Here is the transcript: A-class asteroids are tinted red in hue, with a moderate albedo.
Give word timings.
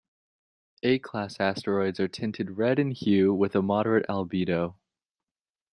A-class 0.81 1.39
asteroids 1.39 1.99
are 1.99 2.07
tinted 2.07 2.57
red 2.57 2.79
in 2.79 2.89
hue, 2.89 3.31
with 3.35 3.55
a 3.55 3.61
moderate 3.61 4.07
albedo. 4.09 4.73